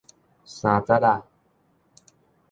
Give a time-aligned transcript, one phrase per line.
[0.47, 1.23] 三節仔